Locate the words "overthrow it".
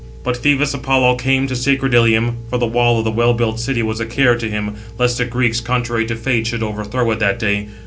6.63-7.19